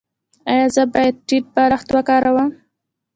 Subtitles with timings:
[0.49, 2.51] ایا زه باید ټیټ بالښت وکاروم؟